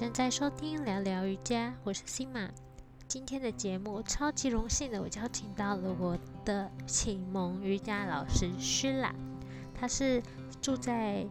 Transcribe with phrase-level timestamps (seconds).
[0.00, 2.48] 正在收听聊聊瑜伽，我是 Sima。
[3.06, 9.14] 今天的节目超级荣幸的，我邀请到了我的启蒙瑜伽老师徐兰
[9.78, 10.22] 他是
[10.62, 11.26] 住在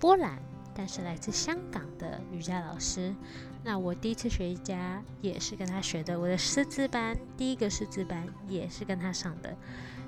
[0.00, 0.36] 波兰，
[0.74, 3.14] 但是来自香港的瑜伽老师。
[3.62, 9.56] 那我第一次学瑜伽也是跟他学的，我的师资班第一个师资班也是跟他上的，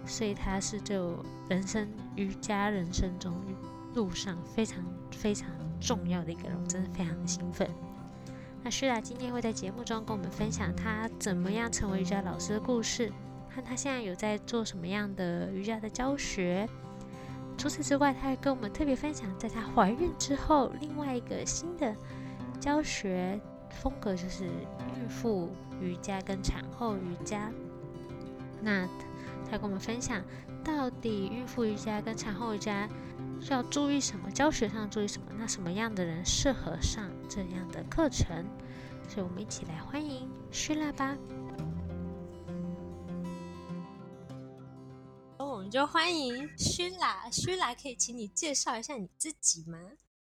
[0.05, 3.33] 所以他是就人生瑜伽人生中
[3.95, 5.49] 路上非常非常
[5.81, 7.71] 重要的一个人，我真的非常的兴奋。
[8.63, 13.11] 那徐达今天会在节目中跟我们分享他怎么样成为瑜伽老师的故事，
[13.49, 16.69] 和他现在有在做什么样的瑜伽的教学。
[17.57, 21.95] 除此之外，他还跟我们特别分享，在他怀孕之后，另外一个新的
[22.59, 27.51] 教学风格就是孕妇瑜伽跟产后瑜伽。
[28.63, 28.87] 那
[29.51, 30.23] 他跟我们分享，
[30.63, 32.89] 到底孕妇瑜伽跟产后瑜伽。
[33.41, 34.31] 需要注意什么？
[34.31, 35.29] 教学上注意什么？
[35.39, 38.45] 那什么样的人适合上这样的课程？
[39.09, 41.17] 所以，我们一起来欢迎徐拉吧。
[45.39, 47.31] 我们就欢迎徐拉。
[47.31, 49.79] 徐拉，可以请你介绍一下你自己吗？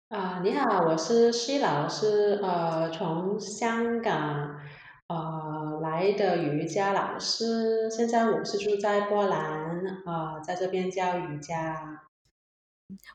[0.10, 4.60] 啊，你好，我是徐老师，呃，从香港
[5.08, 12.02] 呃来的瑜伽老师，现在我是住在波兰，啊，在这边教瑜伽。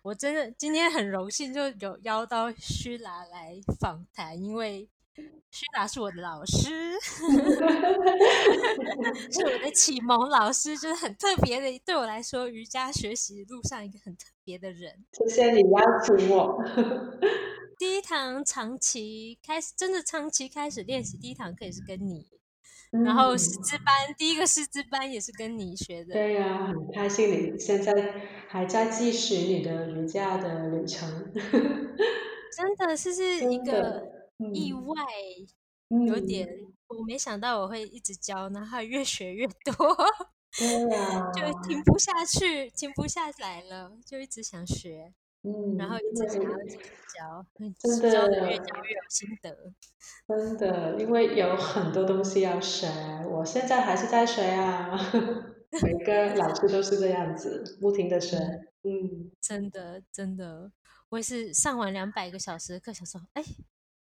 [0.03, 4.89] 我真的今天很荣幸，就有邀到虚拉来访谈，因为
[5.51, 6.99] 虚拉是我的老师，
[9.31, 15.05] 是我的启蒙老师，就是很特别的，对我来说，瑜伽学习路上一个很特别的人。
[15.13, 16.65] 谢谢你邀请我。
[17.79, 22.27] 第一堂长期开始，真的长期开始练习，第一堂课也是跟你。
[22.91, 26.15] 然后师资班第一个师资班也是跟你学的。
[26.15, 27.93] 对呀，很开心你现在
[28.49, 31.33] 还在继续你的瑜伽的旅程。
[32.57, 34.03] 真的是是一个
[34.53, 35.05] 意外，
[36.09, 36.49] 有点
[36.89, 39.97] 我没想到我会一直教，然后越学越多。
[40.59, 45.15] 对呀， 就停不下去，停不下来了，就一直想学。
[45.43, 47.47] 嗯，然后一直想要继续教，
[47.79, 49.73] 真的越教越有心得。
[50.29, 52.87] 真的，因为有很多东西要学，
[53.29, 54.99] 我现在还是在学啊。
[55.83, 58.37] 每个老师都是这样子，不停的学。
[58.83, 60.73] 嗯，真的真的，
[61.11, 63.43] 我也是上完两百个小时的课，想说，哎，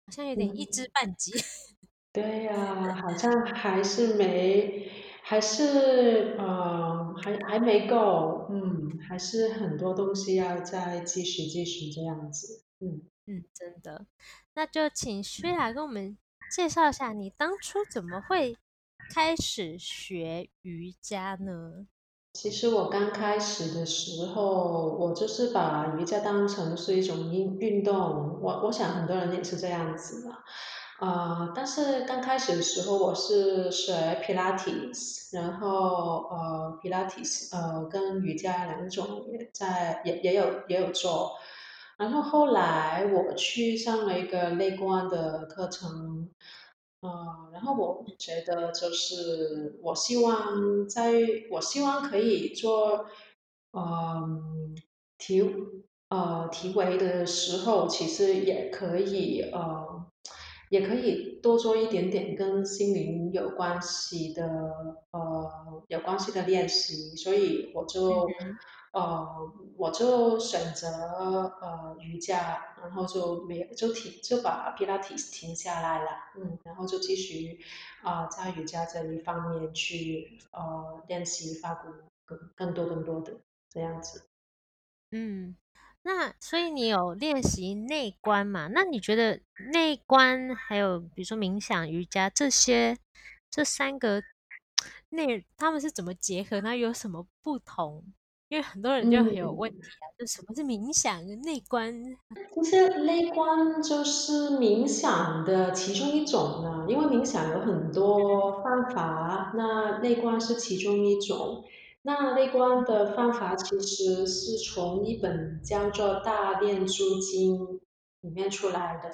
[0.07, 1.33] 好像有点一知半解。
[2.13, 4.89] 对呀，好像还是没，
[5.29, 14.07] 还是呃，还还没够，嗯，还是很多东西要再继续继续这样子，嗯嗯，真的，
[14.55, 16.17] 那就请薛雅跟我们
[16.55, 18.57] 介绍一下，你当初怎么会
[19.13, 21.89] 开始学瑜伽呢？
[22.35, 30.31] 其实我刚开始的时候，我就是把瑜伽当成是一种运运动，我我想很多人也是这样子的。
[30.99, 34.91] 呃，但是刚开始的时候我是学皮拉提，
[35.33, 41.33] 然后呃皮拉提呃跟瑜伽两种也在也也有也有做，
[41.99, 46.31] 然后后来我去上了一个内观的课程，
[47.01, 51.13] 呃，然后我觉得就是我希望在
[51.51, 53.05] 我希望可以做，
[53.73, 54.75] 嗯
[55.19, 55.43] 提
[56.09, 59.96] 呃提围的时候，其实也可以呃。
[60.69, 64.45] 也可以多做一点点跟心灵有关系的，
[65.11, 68.29] 呃，有关系的练习，所以我就，
[68.93, 70.89] 呃，我就选择
[71.61, 77.61] 呃瑜伽，然后就没有就停就把皮拉提停下来了，嗯，然后就继续
[78.03, 81.89] 啊在瑜伽这一方面去呃练习发鼓
[82.25, 83.33] 更更多更多的
[83.71, 84.23] 这样子，
[85.11, 85.55] 嗯。
[86.07, 88.69] 那所以你有练习内观嘛？
[88.69, 89.41] 那你觉得
[89.73, 92.97] 内观还有比如说冥想、瑜伽这些
[93.51, 94.23] 这三个
[95.09, 96.61] 内，他们是怎么结合？
[96.61, 98.05] 那有什么不同？
[98.49, 101.93] 因为很多人就很有问题啊，就什么是冥想跟内观？
[102.55, 111.65] 其实内观就是冥想的其中一种呢，因为冥想有很多方法，那内观是其中一种。
[112.07, 117.59] 那内观的方法其实是从一本叫做《大炼珠经》
[118.21, 119.11] 里面出来的。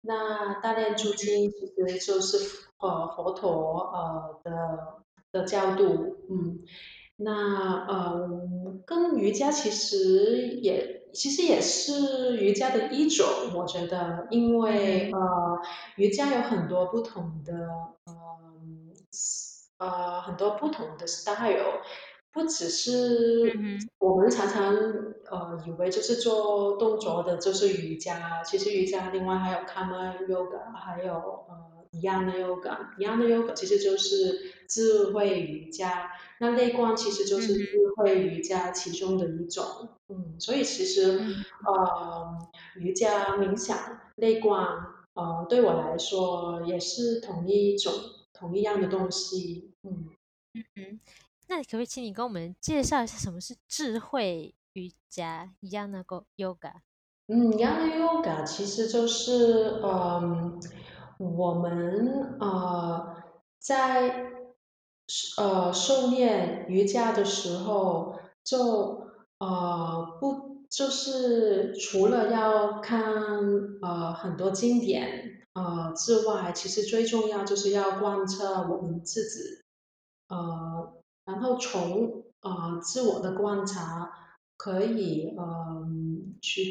[0.00, 1.66] 那《大炼珠经》其
[1.98, 2.38] 实就是
[2.78, 6.60] 呃佛陀呃的的教度，嗯，
[7.16, 8.30] 那呃
[8.86, 15.18] 跟瑜伽其实也其实也是瑜伽的一种，我觉得，因为呃
[15.96, 17.52] 瑜伽有很多不同的
[18.06, 18.16] 呃
[19.76, 21.82] 呃很多不同的 style。
[22.32, 24.74] 不只是嗯我们常常
[25.30, 41.44] 呃以为就是做动作的就是瑜伽，其实瑜伽另外还有 Karma Yoga，还有呃 Yana Yoga，Yana Yoga 其实就是智慧瑜伽，那内观其实就是智慧瑜伽其中的一种，嗯，所以其实嗯。
[41.66, 43.76] 呃瑜伽冥想
[44.16, 44.66] 内观
[45.12, 47.92] 呃对我来说也是同一种
[48.32, 50.08] 同一样的东西，嗯。
[50.54, 51.00] 嗯哼，
[51.54, 56.02] 那可不可以请你跟我们介绍一下什么是智慧瑜伽 （Yana
[56.36, 56.72] Yoga）？
[57.26, 60.58] 嗯，Yana Yoga 其实就是，嗯，
[61.18, 63.16] 我们呃
[63.58, 64.32] 在
[65.36, 73.02] 呃受练瑜伽的时候，就呃不就是除了要看
[73.82, 79.62] 呃很多经典呃之外，其实最重要就是要贯彻我们自己，
[80.28, 84.18] 呃，然后从呃自我的观察。
[84.54, 86.62] 可以嗯去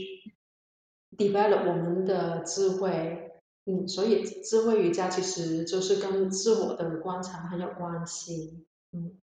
[1.17, 3.31] develop 我们的智慧，
[3.65, 9.17] 嗯，所以智慧瑜伽其实就是跟自我的观察很有关系，嗯。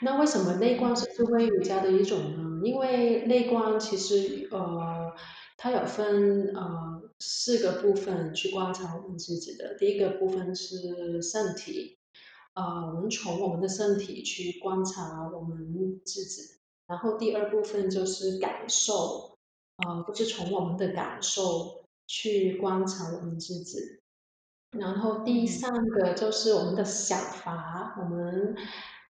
[0.00, 2.66] 那为什么内观是智慧瑜伽的一种呢？
[2.66, 5.12] 因为内观其实呃，
[5.58, 9.76] 它有分呃四个部分去观察我们自己的。
[9.78, 11.98] 第一个部分是身体，
[12.54, 12.62] 呃，
[12.94, 16.42] 我们从我们的身体去观察我们自己。
[16.86, 19.38] 然后第二部分就是感受，
[19.78, 23.78] 呃，就是从我们的感受去观察我们自己。
[24.78, 28.54] 然后第三个就是我们的想法，我们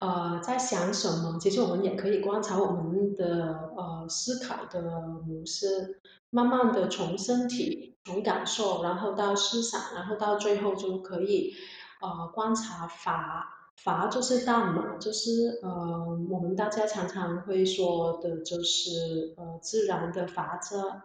[0.01, 1.39] 呃在想什么？
[1.41, 4.83] 其实我们也可以观察我们的呃思考的
[5.27, 6.01] 模式，
[6.31, 11.55] 慢慢的从身体、从感受，然后到思想，然后到最后就可以
[12.01, 13.57] 呃观察法。
[13.77, 21.01] 法就是大嘛，就是呃我们大家常常会说的就是呃自然的法则。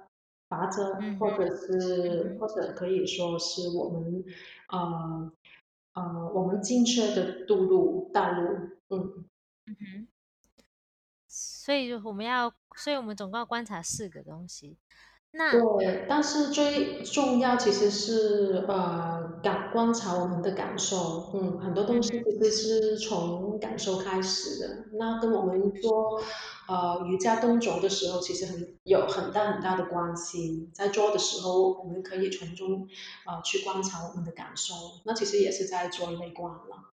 [0.49, 4.23] 法则，或者是或者可以说是我们
[4.69, 5.31] 呃
[5.93, 8.43] 呃我们进车的道路道路，
[8.89, 9.25] 嗯。
[9.65, 10.07] 嗯哼。
[11.27, 14.77] 所以我们要，所以我们总共要观察四个东西。
[15.37, 24.85] 那对，但是最重要其实是呃感观察我们的感受，嗯，很多东西其实是从感受开始的。
[24.97, 26.21] 那跟我们做
[26.69, 30.69] 呃瑜伽动作的时候，其实很有很大很大的关系。
[30.73, 32.87] 在做的时候，我们可以从中
[33.25, 34.73] 呃去观察我们的感受，
[35.03, 36.91] 那其实也是在做内观了。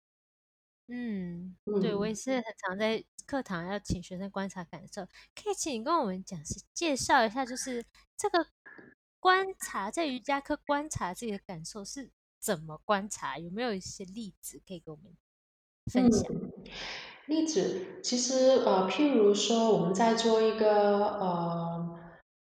[0.87, 2.07] 嗯，对，我嗯。
[2.07, 5.05] 也是很常在课堂要请学生观察感受。
[5.35, 7.85] 可以请你跟我们讲是介绍一下，就是
[8.17, 8.47] 这个
[9.19, 12.09] 观察在瑜伽课观察自己的感受是
[12.39, 13.37] 怎么观察？
[13.37, 15.15] 有没有一些例子可以给我们
[15.85, 16.23] 分享？
[17.27, 21.88] 例子其实呃，譬如说我们在做一个呃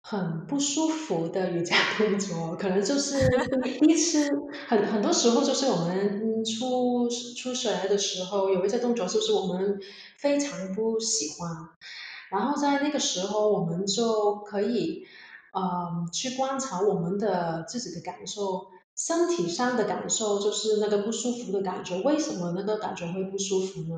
[0.02, 3.26] 很不舒服的瑜伽 动作，可能就是
[3.62, 4.28] 第一次，
[4.68, 9.78] 很很多时候就是我们嗯初初学的时候，有一些动作就是我们
[10.18, 11.50] 非常不喜欢，
[12.30, 15.04] 然后在那个时候我们就可以
[15.52, 18.70] 呃去观察我们的自己的感受。
[18.94, 23.94] 身体上的感受就是那个不舒服的感觉，为什么那个感觉会不舒服呢？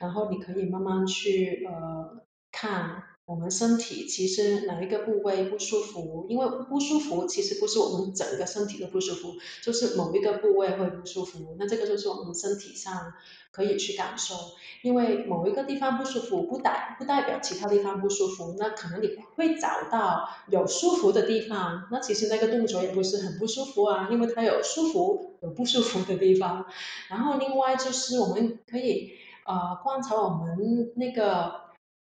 [0.00, 2.22] 然后你可以慢慢去呃
[2.52, 13.12] 看我们身体其实哪一个部位不舒服，因为不舒服其实不是我们整个身体都不舒服，就是某一个部位会不舒服，那这个就是我们身体上
[13.50, 14.34] 可以去感受。
[14.80, 26.64] 因为某一个地方不舒服，不代不代表其他地方不舒服，那可能你会找到有舒服的地方，那其实那个动作也不是很不舒服啊，因为它有舒服有不舒服的地方。
[27.10, 29.12] 然后另外就是我们可以
[29.44, 31.52] 呃观察我们那个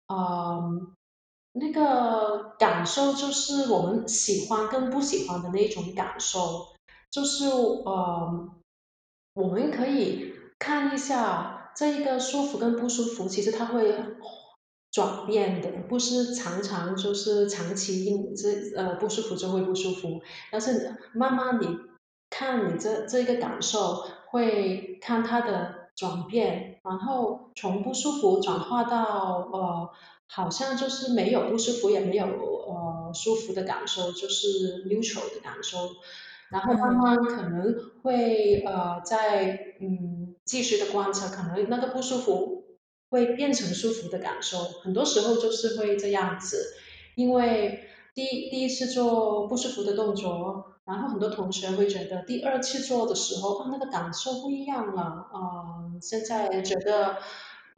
[0.07, 0.62] 呃
[1.52, 6.67] 那个感受，就是我们喜欢跟不喜欢的那种感受，
[7.11, 8.49] 就是呃
[9.35, 13.95] 我们可以看一下这一个舒服跟不舒服，其实它会
[14.90, 21.67] 转变的，不是常常就是长期因这呃不舒服就会不舒服，但是慢慢你
[22.31, 29.90] 看你这这个感受，会看它的转变，然后从不舒服转化到呃
[30.28, 35.78] 好像就是没有不舒服，也没有呃舒服的感受，就是 neutral 的感受。
[36.50, 42.64] 然后慢慢可能会呃在嗯继续的观察，可能那个不舒服
[43.11, 46.75] 会变成舒服的感受，很多时候就是会这样子，
[47.16, 57.16] 因为第一第一次做不舒服的动作，然后很多同学会觉得第二次做的时候，啊那个感受不一样了，啊、现在觉得嗯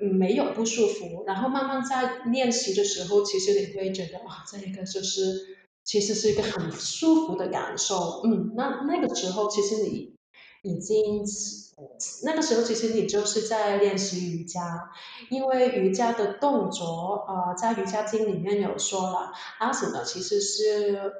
[0.00, 10.14] 没有不舒服，然后慢慢在练习的时候，其实你会觉得啊，这一个就是其实是一个很舒服的感受，嗯，那那个时候其实你
[10.62, 11.24] 已经
[12.24, 14.90] 那个时候其实你就是在练习瑜伽，
[15.28, 21.12] 因为瑜伽的动作，呃，在瑜伽经里面有说了，阿什呢其实是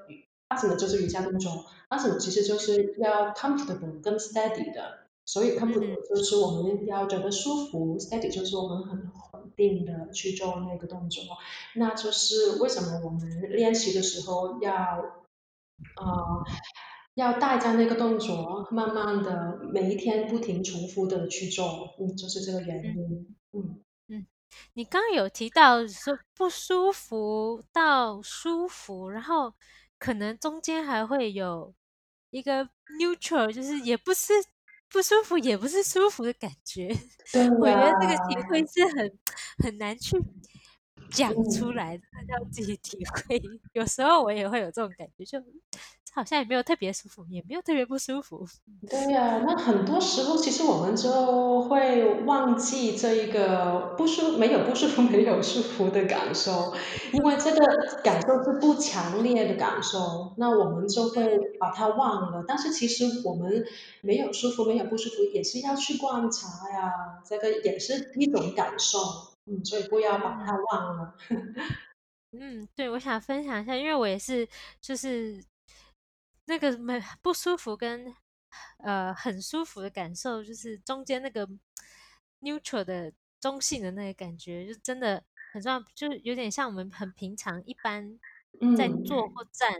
[0.49, 5.00] 阿什呢就是瑜伽动作，阿什其实就是要 comfortable 跟 steady 的。
[5.33, 5.59] 所以嗯。
[5.59, 8.99] comfortable 就是我们要觉得舒服，steady 就是我们很
[9.33, 11.23] 稳定的去做那个动作。
[11.77, 14.73] 那就是为什么我们练习的时候要
[16.01, 16.45] 呃
[17.15, 22.97] 要带着那个动作，慢慢的每一天不停重复的去做，嗯，就是这个原嗯。
[22.97, 23.81] 因，嗯。
[24.09, 24.27] 嗯，
[24.75, 29.55] 你刚刚有提到说不舒服到舒服，然后
[29.97, 31.73] 可能中间还会有
[32.31, 32.69] 一个
[32.99, 34.33] neutral，就是也不是
[34.91, 36.89] 不舒服，也不是舒服的感觉。
[37.33, 39.19] 对我觉，得这个体会是很
[39.65, 40.17] 很难去
[41.11, 41.73] 讲出嗯。
[41.73, 43.41] 来的，要自己体会。
[43.75, 45.39] 有时候我也会有这种感觉，就
[46.13, 48.47] 好像也没有特别舒服，也没有特别不舒服。
[48.89, 56.73] 对呀，那很多时候其实我们就会忘记这一个不舒没有不舒服， 没有舒服的感受，
[57.13, 57.59] 因为这个
[58.03, 62.43] 感受是不强烈的感受，那我们就会把它忘了。
[62.49, 63.65] 但是其实我们
[64.01, 66.91] 没有舒服，没有不舒服，也是要去观察呀，
[67.29, 68.99] 这个也是一种感受，
[69.51, 70.61] 嗯，所以不要把它嗯。
[70.73, 71.17] 忘了。
[72.33, 74.49] 嗯，对，我想分享一下，因为我也是，
[74.81, 75.45] 就是
[76.45, 78.15] 那个没不舒服跟
[78.79, 81.49] 呃很舒服的感受，就是中间那个
[82.41, 88.21] neutral 的中性的那个感觉，就真的很重要，就是有点像我们很平常一般
[88.73, 89.31] 在坐嗯。
[89.31, 89.73] 或站，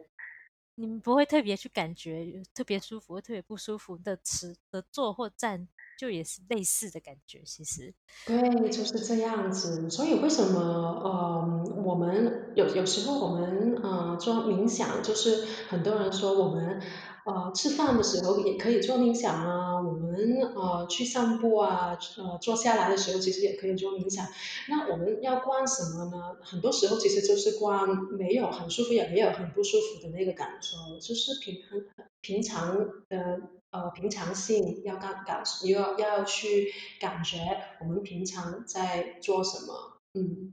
[0.75, 5.69] 你们不会特别去感觉特别舒服或特别不舒服的吃的坐或站，
[6.01, 7.93] 就也是类似的感觉，其实，
[8.27, 9.91] 对，就是这样子。
[9.91, 16.81] 所以为什么呃，我们有有时候我们呃做冥想，就是很多人说我们
[17.27, 24.27] 呃吃饭的时候也可以做冥想啊，我们呃去散步啊，呃坐下来的时候其实也可以做冥想。
[24.69, 26.37] 那我们要观什么呢？
[26.43, 31.85] 很多时候其实就是观没有很舒服，也没有很不舒服的那个感受，就是平衡
[32.21, 32.77] 平常
[33.09, 37.39] 的呃平常性要感感要要去感觉
[37.81, 40.53] 我们平常在做什么，嗯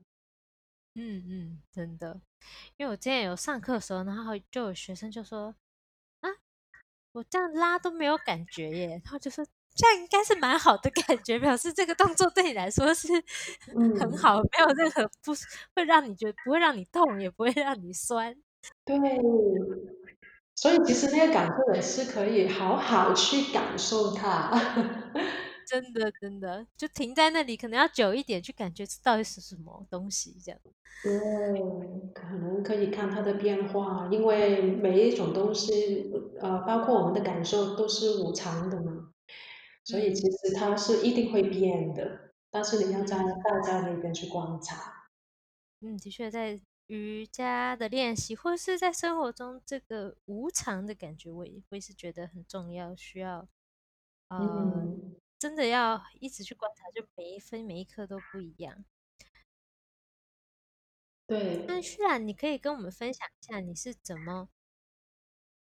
[0.96, 2.20] 嗯嗯，真的，
[2.78, 5.56] 因为我之前有上课的时候，然后就有学生就说。
[7.18, 9.44] 啊，我这样拉都没有感觉耶，然后就说
[9.76, 13.08] 这样应该是蛮好的感觉，表示这个动作对你来说是
[14.00, 15.34] 很嗯，好，没有任何不
[15.76, 18.36] 会让你觉得不会让你痛，也不会让你酸。
[18.86, 18.98] 对，
[20.56, 24.52] 所以其实那个感受也是可以好好去感受它。
[25.68, 30.60] 真的真的，就停在那里，可能要久一点去感觉这到底是什么东西，这样。
[31.04, 31.12] 对，
[32.14, 36.10] 可能可以看它的变化，因为每一种东西，
[36.40, 39.12] 呃，包括我们的感受都是无常的嘛。
[39.84, 45.08] 所以其嗯实它是一定会变的，但是你要在嗯大家那边去观察。
[45.82, 53.48] 嗯，的确，在瑜伽的练习，或是在生活中，这个无常的感觉，我也会是觉得很重要，需要
[54.30, 58.86] 呃，嗯，真的要一直去观察，就每一分每一刻都不一样。
[61.27, 61.82] 那对。
[61.82, 64.50] 虽然你可以跟我们分享一下你是怎么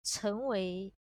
[0.03, 0.93] 成为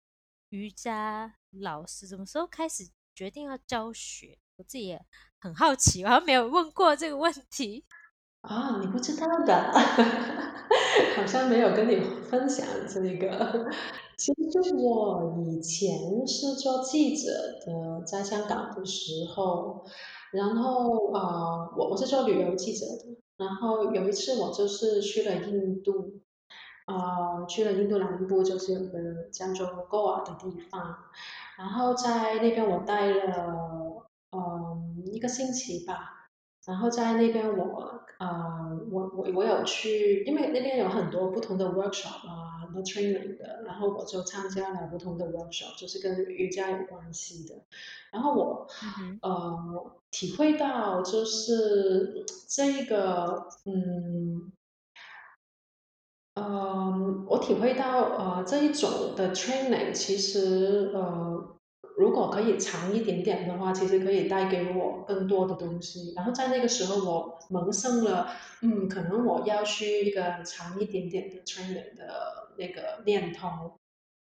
[0.50, 4.38] 瑜伽老师，什么时候开始决定要教学？
[4.56, 5.06] 我自己也
[5.38, 7.84] 很好奇，我好像没有问过这个问题。
[8.40, 9.72] 啊，你不知道的，
[11.16, 13.70] 好像没有跟你分享这个。
[14.18, 17.30] 其实就我以前是做记者
[17.64, 19.84] 的，在香港的时候，
[20.32, 26.20] 然后呃，我我是做旅游记者的，然后有一次我就是去了印度，
[26.88, 30.96] 呃，去了印度南部，就是有个叫做 Goa 的地方，
[31.56, 36.28] 然后在那边我待了嗯一个星期吧，
[36.66, 47.54] 然后在那边我呃我我我有去，因为那边有很多不同的 workshop 啊，很多 training 的，然后我就参加了不同的 workshop，就是跟瑜伽有关系的，
[48.12, 48.66] 然后我
[49.00, 54.52] 嗯，呃体会到就是这一个嗯。
[56.40, 61.56] 嗯，我体会到，呃，这一种的 training 其实，呃，
[61.96, 66.12] 如果可以长一点点的话，其实可以带给我更多的东西。
[66.14, 68.30] 然后在那个时候，我萌生了，
[68.62, 73.78] 嗯，可能我要去一个长一点点的 training 的那个念头。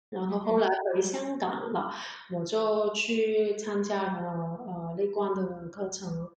[0.09, 1.91] 然后后来回香港了，
[2.31, 6.29] 我就去参加了呃内观的课程，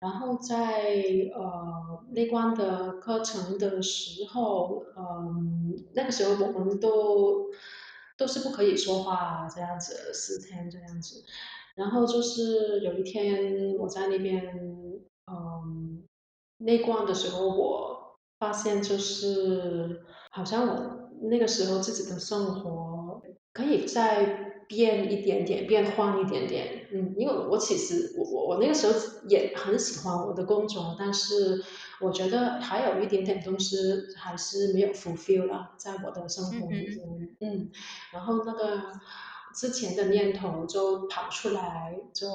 [0.00, 0.94] 然后在
[1.34, 7.50] 呃内观的课程的时候，嗯，那个时候我们都
[8.16, 11.22] 都是不可以说话这样子，四天这样子。
[11.74, 14.46] 然后就是有一天我在那边
[15.26, 16.02] 嗯
[16.56, 23.22] 内观的时候，我发现就是好像我那个时候自己的生活
[23.52, 24.48] 可以再。
[24.70, 28.92] 变一点点，变换一点点，嗯，因为我其实我我我那个时候
[29.26, 31.60] 也很喜欢我的工作，但是
[32.00, 33.76] 我觉得还有一点点东西
[34.16, 37.70] 还是没有 fulfill 了，在我的生活里面，嗯，
[38.12, 38.80] 然后那个
[39.56, 42.30] 之前的念头就跑出来，就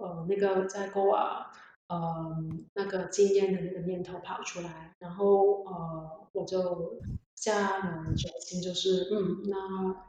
[0.00, 1.50] 呃那个在 Go 啊，
[1.88, 2.36] 呃
[2.74, 7.00] 那个经验的那个念头跑出来，然后呃我就
[7.40, 10.04] 下了决心，就是嗯那。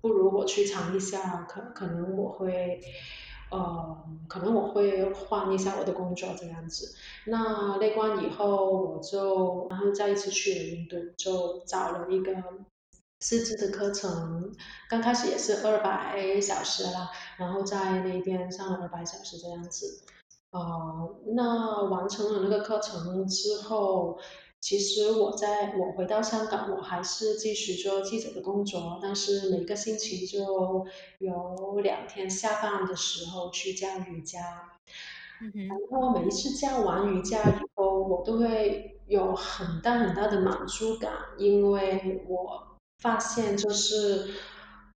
[0.00, 2.78] 不如我去尝一下，可可能我会，
[3.50, 6.94] 呃，可能我会换一下我的工作这样子。
[7.24, 12.34] 那内关以后，我就然后再一次去了印度，就找了一个
[13.22, 14.54] 师资的课程。
[14.90, 20.02] 刚开始也是二百小时啦，然后在那边上了二百小时这样子。
[20.50, 24.18] 呃，那完成了那个课程之后。
[24.64, 30.86] 其实我在我回到香港，我还是继续做记者的工作，但是每个星期就
[31.18, 34.40] 有两天下班的时候去教瑜伽。
[35.68, 44.30] 然后每一次教完瑜伽以后，我都会有很大很大的满足感，因为我发现就是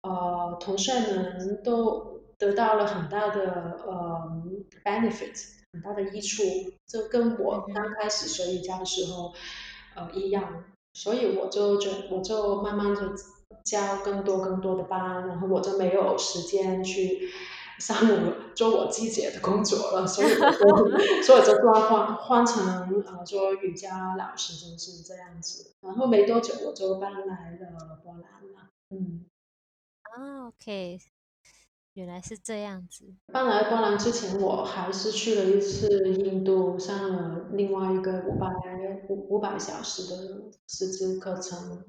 [0.01, 4.43] 呃同学们都得到了很大的呃
[4.85, 5.56] benefit。
[5.77, 6.43] 很大的益处，
[6.87, 9.31] 就跟我刚开始学瑜伽的时候，
[9.95, 13.13] 呃一样，所以我就觉，我就慢慢的
[13.63, 17.29] 教更多更多的班，然后我就没有时间去
[17.79, 25.73] 上午做我自己的工作了，所以我就， 所以就换换换成呃做瑜伽老师，就是这样子。
[25.81, 29.25] 然后没多久我就搬来了波兰了，嗯，
[30.01, 30.99] 啊，OK。
[31.97, 33.11] 原来是这样子。
[33.33, 38.47] 搬来波兰之前，我还是去了一次印度，上了另外一个五百
[39.09, 41.83] 五五百小时的师资课程，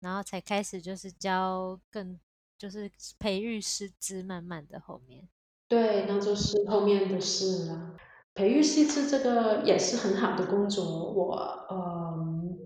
[0.00, 2.18] 然后才开始就是教更
[2.56, 5.28] 就是培育师资，慢慢的后面。
[5.68, 7.94] 对，那就是后面的事了。
[8.34, 11.36] 培育师资这个也是很好的工作，我
[11.70, 12.58] 嗯，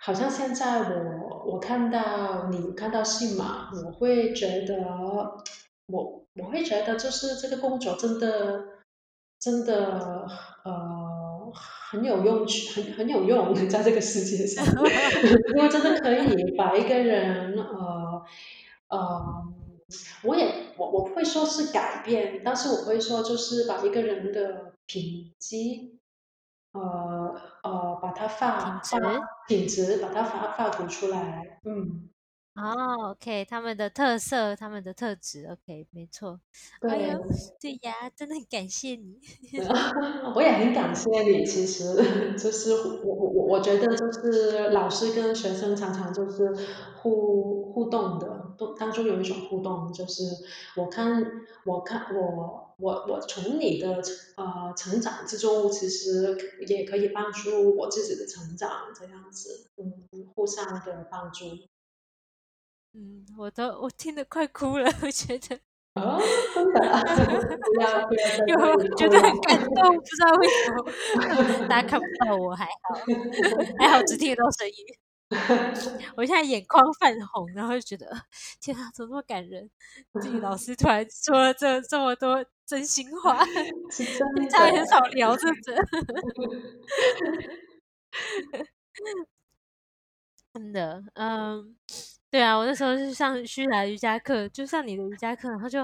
[0.00, 5.44] 好像现在我我看到你看到信嘛，我会觉得。
[5.90, 8.64] 我我会觉得，就是这个工作真的
[9.38, 10.26] 真的
[10.64, 14.64] 呃很有用，很很有用，在这个世界上，
[15.56, 18.22] 因为真的可以把一个人呃
[18.88, 19.44] 呃，
[20.24, 25.98] 我也我我不会说是改变，但是我会说就是把一个人的品级
[26.72, 29.00] 呃呃把它发发
[29.48, 32.08] 品质把它发发图出来，嗯。
[32.56, 36.40] 哦，OK，他们的特色，他们的特质，OK，没错。
[36.80, 36.90] 对，
[37.60, 39.18] 对呀，真的很感谢你。
[40.34, 41.44] 我也很感谢你。
[41.46, 41.94] 其实，
[42.36, 46.52] 就是我我我我觉得，就是老师跟学生常常就是
[47.00, 50.24] 互互动的，都当中有一种互动，就是
[50.76, 51.24] 我看
[51.64, 54.02] 我看我我我从你的
[54.36, 56.36] 呃成长之中，其实
[56.66, 61.46] 也可以帮助我自己的成长，这样子，嗯，互相的帮助。
[62.94, 65.56] 嗯，我都我听得快哭了，我觉得
[65.94, 66.18] 啊，
[66.54, 66.80] 真的，
[67.60, 72.94] 不要不要，因为我觉得很感动，不知道为什么， 大家看不到我还好，
[73.78, 74.74] 还好只听得到声音。
[76.16, 78.06] 我现在眼眶泛红，然后就觉得
[78.60, 79.70] 天啊，怎么那么感人？
[80.20, 83.38] 自己老师突然说了这这么多真心话，
[84.36, 85.54] 平常很少聊这个。
[90.54, 91.76] 真的，嗯。
[92.30, 95.80] 对啊，我那时候是上虚来瑜伽课，就上你的瑜伽课，然后就，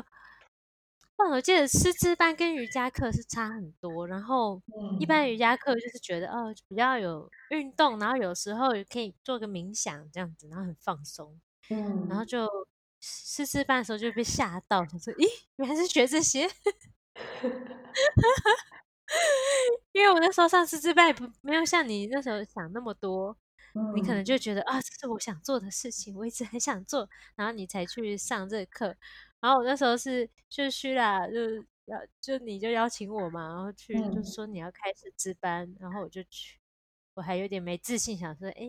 [1.32, 4.06] 我记得师资班跟瑜伽课是差很多。
[4.06, 4.62] 然后
[5.00, 11.36] 一般瑜伽课就是觉得哦比较有运动，然后有时候也可以做个冥想这样子，然后很放松。
[11.70, 12.48] 嗯，然后就
[13.00, 16.48] 师资班的时候就被吓到，想说咦，原来是学这些？
[19.92, 23.36] 因为我那时候上师资班也不没有像你那时候想那么多。
[23.94, 28.96] 你可能就觉得啊，这是我想做的事情，我一直很想做，然后你才去上这个课。
[29.40, 31.34] 然后我那时候是就虚啦，就
[31.84, 36.58] 要就你就邀请我嘛，然后去就说你要开始值班，然后我就去。
[37.14, 38.66] 我还有点没自信，想说，哎，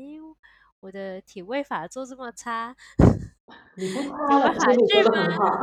[0.80, 2.74] 我的体位法做这么差，
[3.76, 5.60] 你不差了，还是做的很好。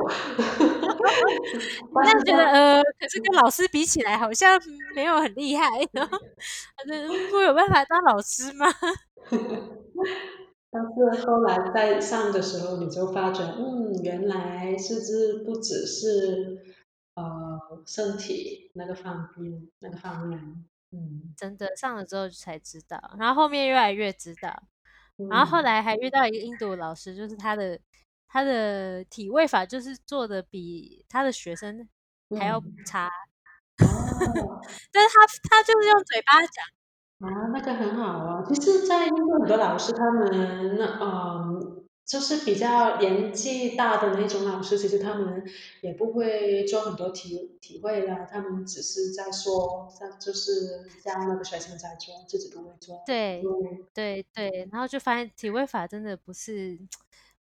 [2.02, 4.60] 这样觉得 呃，可是跟老师比起来，好像
[4.94, 5.66] 没有很厉害。
[5.92, 6.18] 然后，
[6.76, 8.66] 反正我有办法当老师吗？
[10.70, 16.64] 但是后来在上的时候，你就发觉，嗯，原来甚至不只是
[17.14, 17.24] 呃
[17.86, 20.40] 身体那个方面那个方面，
[20.90, 24.64] 嗯，真的上了之后才知道，然后后面越来越知道，
[25.30, 27.78] 然后后嗯来还遇到一个印度老师，就是他的
[28.28, 31.88] 他的体位法就是做的比他的学生
[32.38, 33.10] 还要嗯，差，哦。
[34.92, 36.64] 但是他他就是用嘴巴讲，
[37.20, 38.42] 啊，那个很好啊。
[38.48, 40.28] 其实在印度很多老师，他们
[41.00, 41.63] 嗯，
[42.06, 45.42] 就是比较年纪大的那种老师，其实他们
[45.80, 53.02] 也不会做很多体体会的，他们只是在说，在就是教那个学生在做，自己不会做。
[53.06, 56.78] 对嗯对对，然后就发现体位法真的不是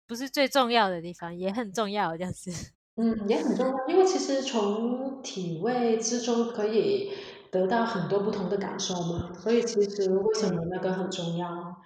[0.08, 2.52] 不是最重要的地方，也很重要这样子。
[2.98, 7.12] 嗯，也很重要，因为其实从体位之中可以
[7.52, 11.78] 得到很多不同的感受嘛，所以其实为什么那个很重要？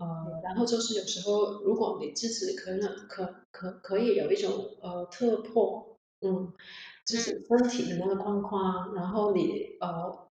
[0.00, 6.52] 呃，然后就是有时候如果你自己可能可可可以有一种呃突破，嗯，
[7.04, 10.28] 自己嗯，身体的那个框框，然后你呃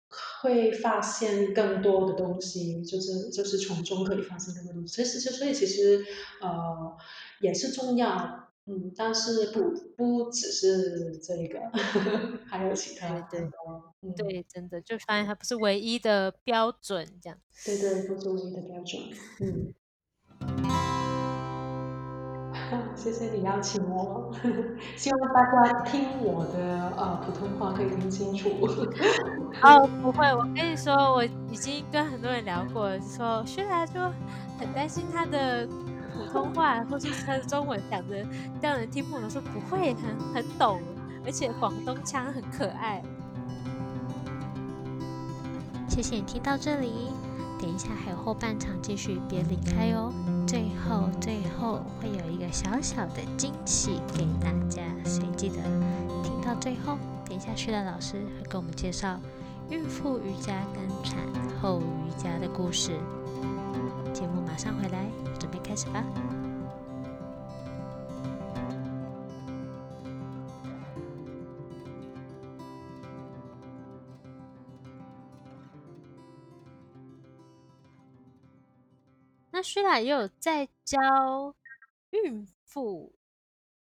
[0.42, 5.02] 会发现更多的东西，就是就是从中可以发现更多东西。
[5.02, 6.04] 其实就所以其实
[6.42, 6.96] 呃
[7.40, 11.60] 也是重要，嗯，但是不不只是这个，
[12.48, 13.48] 还有其他对对，
[14.02, 17.38] 嗯，对，真的就发现它不是唯一的标准这样。
[17.64, 19.02] 对对，不是唯一的标准，
[19.40, 19.74] 嗯，
[22.96, 24.32] 谢谢你邀请我，
[24.96, 28.48] 希望大家听我的呃普通话可以听清楚，
[29.62, 34.00] 哦，不会，我跟你说，我已经跟很多人聊过了，说虽然就
[34.58, 35.68] 很担心他的
[36.14, 38.24] 普通话或是他的中文讲的
[38.62, 40.80] 让人听不懂，说不会很很懂，
[41.24, 43.02] 而且广东腔很可爱。
[45.88, 47.10] 谢谢你听到这里，
[47.60, 50.12] 等一下还有后半场继续，别离开哦。
[50.46, 55.56] 最后最后会有一个小小的惊喜给大家，所以记得
[56.22, 56.96] 听到最后。
[57.26, 59.18] 等一下，徐兰老师会给我们介绍
[59.70, 61.18] 孕妇瑜伽跟产
[61.60, 62.92] 后瑜伽的故事。
[64.12, 65.06] 节目马上回来，
[65.74, 66.04] 开始吧。
[79.50, 80.96] 那徐兰也有在教
[82.10, 83.12] 孕妇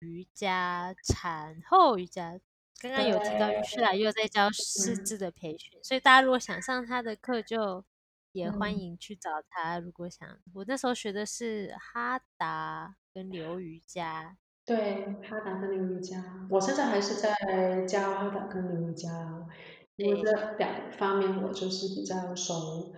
[0.01, 2.39] 瑜伽、产后瑜伽。
[2.79, 7.83] 刚刚有提到，对，徐兰又有在教师嗯资的培训，所以大家如果想上他的课，就
[8.31, 8.79] 也欢嗯。
[8.79, 9.79] 迎去找他。
[9.79, 19.09] 如果想，我那时候学的是哈达跟流瑜伽，对，哈达跟流瑜伽，我现在还是在教哈达跟流瑜伽，
[19.95, 22.93] 因为对，这两方面我就是比较熟。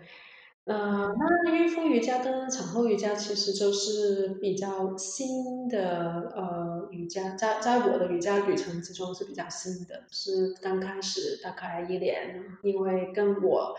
[0.66, 13.76] 呃，嗯那孕妇瑜伽跟产后瑜伽其实就是比较新的呃瑜伽，在在我的瑜伽旅程之中是比较新的，是刚开始大概一年，因为跟我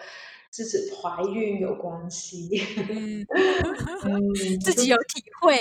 [0.55, 2.49] 自己怀孕有关系。
[2.89, 3.27] 嗯，
[4.05, 5.57] 嗯，自己有体会，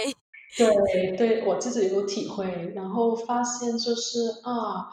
[0.55, 4.87] 对对，我自己有体会，然后发现就是啊，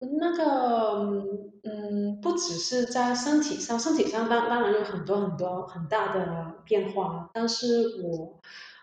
[0.00, 1.24] 那个
[1.64, 8.38] 嗯，不只是在身体上，身体上当当然有很多很多很大的变化，但是我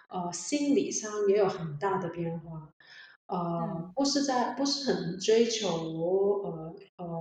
[0.09, 2.69] 呃心理上也有很大的变化，
[3.27, 3.91] 呃，嗯。
[3.95, 5.67] 不是在不是很追求
[6.43, 7.16] 呃呃呃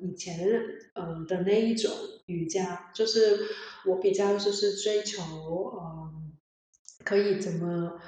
[0.00, 0.38] 以前
[0.94, 1.90] 呃的那一种
[2.26, 3.38] 瑜伽，就是
[3.86, 6.12] 我比较就是追求呃
[7.04, 7.98] 可以怎么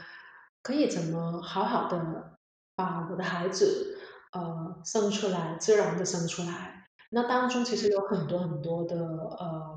[0.62, 2.38] 可以怎么好好的
[2.74, 3.98] 把我的孩子
[4.32, 6.88] 呃生出来，自然的生出来。
[7.10, 9.76] 那当中其实有很多很多的呃，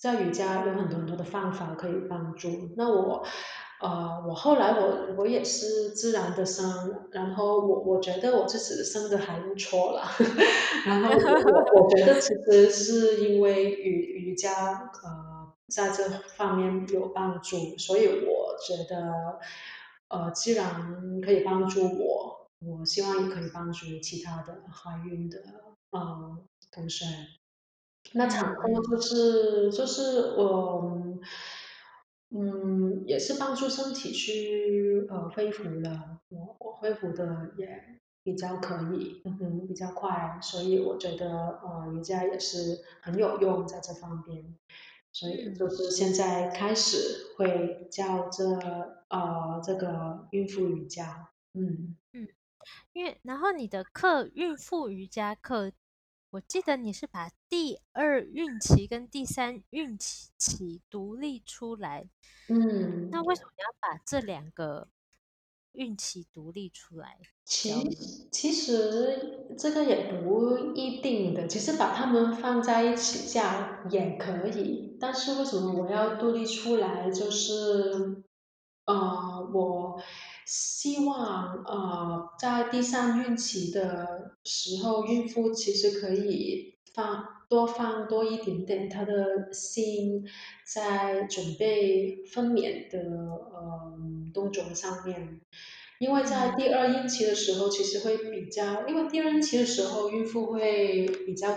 [0.00, 2.72] 在瑜伽有很多很多的方法可以帮助。
[2.76, 3.26] 那我
[3.80, 10.10] 呃，我后来我我也是自然的生，然后我我觉得我自己生的还不错啦。
[10.84, 19.38] 然后我我我觉得其实是因为瑜瑜伽呃在这方面有帮助，所以我觉得
[20.08, 25.38] 呃既然可以帮助我，我希望也可以帮助其他的怀孕的
[25.90, 26.36] 呃
[26.72, 27.04] 同学。
[28.14, 31.20] 那产后就是就是我，嗯，
[33.06, 41.26] 也是帮助身体去呃恢复了，我我恢复的也比较可以，嗯哼，比较快，所以我觉得
[41.62, 44.54] 呃瑜伽也是很有用在这方面，
[45.10, 45.70] 所以就嗯。
[45.70, 48.44] 是现在开始会教这
[49.08, 51.96] 呃这个孕妇瑜伽，嗯。
[52.12, 52.28] 嗯，
[52.92, 55.72] 因为然后你的课孕妇瑜伽课，
[56.30, 62.06] 我记得你是把第二孕期跟第三孕期期独立出来，
[62.48, 63.08] 嗯。
[63.10, 64.88] 那为什么你要把这两个
[65.72, 67.90] 孕期独立出来其呢？
[68.30, 74.98] 其实这个也不一定的，其实把它们放在一起叫也可以。
[75.00, 78.22] 但是为什么我要独立出来，就是，
[78.84, 80.02] 呃，我
[80.50, 90.26] 希望，呃，在第三孕期的时候，孕妇其实可以放多放多一点点她的心
[90.64, 93.92] 在准备分娩的，呃，
[94.32, 95.38] 动作上面。
[95.98, 101.54] 因为在嗯第二孕期的时候，其实会比较因为第二孕期的时候，孕妇会比较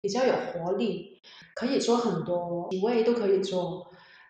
[0.00, 1.20] 比较有活力，
[1.54, 3.87] 可以做很多体位都可以做。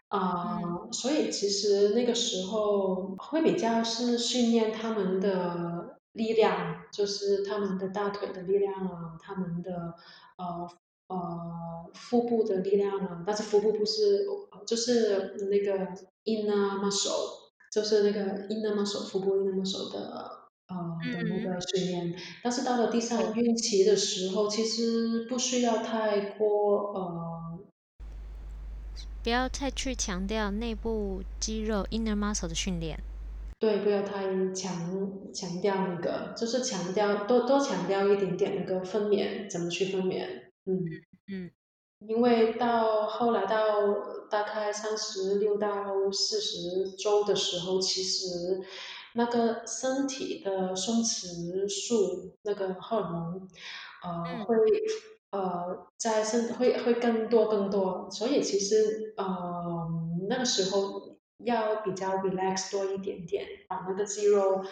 [0.09, 9.95] 啊，嗯所以其实那个时候会比较是训练他们的力量，就是他们的大腿的力量啊，他们的
[10.39, 10.69] 呃
[11.09, 14.27] 呃腹部的力量啊，但是腹部不是
[14.67, 15.87] 就是那个
[16.25, 19.99] inner muscle，就是那个 inner muscle 腹部 inner muscle 的
[20.69, 20.77] 呃
[21.13, 22.15] 的那嗯，个训练。
[22.43, 27.38] 但是到了第三哦，孕期的时候，其实不需要太过呃
[29.23, 32.99] 不要太去强调内部肌肉 inner muscle 的训练。
[33.59, 34.23] 对，不要太
[34.55, 40.27] 强强调那个，就是强调多多强调一点点那个分娩怎么去分娩，
[40.67, 40.85] 嗯。
[41.31, 41.51] 嗯
[42.07, 43.59] 因为到后来到
[44.31, 45.69] 大概三十六到
[46.13, 48.63] 四十周的时候，其实
[49.15, 53.49] 那个身体的松弛素那个荷尔蒙，
[54.05, 54.55] 呃，嗯会
[55.31, 59.89] 呃在生会会更多更多，所以其实呃
[60.29, 64.63] 那个时候要比较 relax 多一点点，把那个肌肉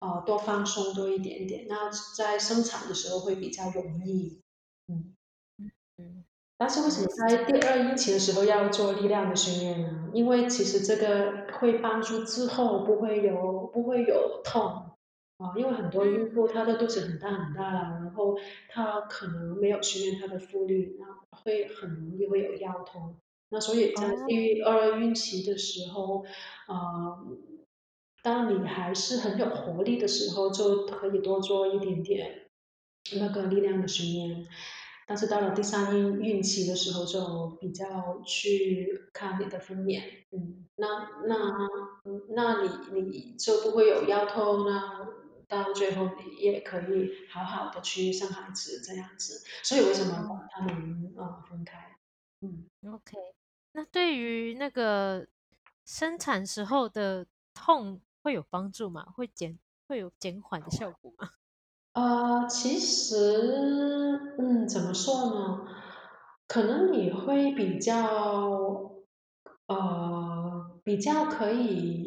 [0.00, 4.40] 呃多放松多一点点，那在生产的时候会比较容易，
[4.88, 5.14] 嗯。
[5.58, 6.24] 嗯嗯，
[6.58, 7.06] 但是为什么。
[7.28, 10.10] 在第二孕期的时候要做力量的训练呢？
[10.12, 14.93] 因为其实这个会帮助之后不会有不会有痛
[15.38, 23.16] 啊，因为很多孕嗯妇她的肚子很大很大了，然后她可能没有训练她的腹力，那会很容易会有腰痛。
[23.50, 26.24] 那所以在哦第二孕期的时候，
[26.68, 27.26] 呃，
[28.22, 32.46] 当你还是很有活力的时候，就可以多做一点点
[33.16, 34.46] 那个力量的训练。
[35.06, 40.00] 但是到了第三孕孕期的时候，就比较去看你的分娩，
[40.32, 41.68] 嗯，那那
[42.34, 45.06] 那你你就不会有腰痛，那
[45.54, 49.42] 到最后你也可以好好的去生孩子这样子。
[49.62, 51.96] 所以为什么把哦他们呃分开？
[52.40, 52.66] 嗯。
[52.92, 53.16] ，OK。
[53.72, 55.26] 那对于那个
[55.84, 59.04] 生产时候的痛会有帮助吗？
[59.16, 61.30] 会减会有减缓的效果吗？
[61.94, 65.66] 呃，其实，嗯，怎么说呢？
[66.46, 68.92] 可能你会比较，
[69.66, 72.03] 呃，比较可以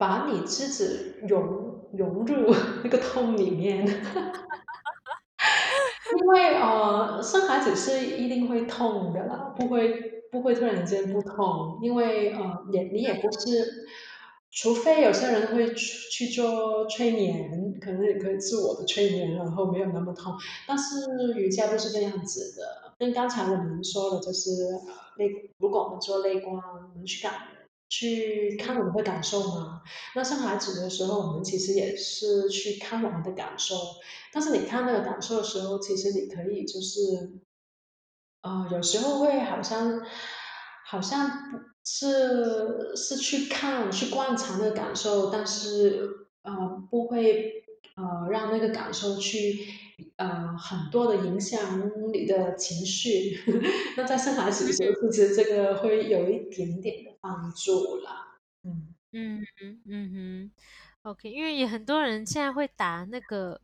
[0.00, 3.86] 把你自己融融入那个痛里面。
[6.18, 13.86] 因为呃，生孩子是一定会痛的啦，不会不会突然间不痛，因为呃，也你也不是，
[14.50, 20.34] 除非有些人会去去做催眠，可能也可以自我的催眠，然后没有那么痛，
[20.66, 22.90] 但是瑜伽不是这样子的。
[22.98, 24.80] 跟刚才我们说的，就是呃
[25.16, 27.34] 内，如果我们做内观，我们去感
[27.90, 29.82] 去看我们的感受嘛。
[30.14, 33.74] 那生孩子的时候，我们其实也是去看我们的感受。
[34.32, 37.00] 但是你看那个感受的时候，其实你可以就是，
[38.42, 40.00] 呃，有时候会好像
[40.86, 46.08] 好像不是是去看去观察那个感受，但是
[46.42, 46.52] 呃
[46.90, 47.64] 不会
[47.96, 49.66] 呃让那个感受去
[50.16, 53.40] 呃很多的影响你的情绪。
[53.96, 58.38] 那在生孩子的时候，其实这个会有一点点的帮助啦。
[58.62, 58.94] 嗯。
[59.12, 60.50] 嗯嗯嗯哼
[61.02, 61.30] ，OK。
[61.30, 63.60] 因为也很多人现在会打那个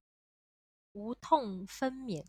[0.92, 2.24] 无痛分娩。